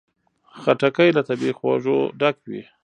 [0.61, 2.63] خټکی له طبیعي خوږو ډک وي.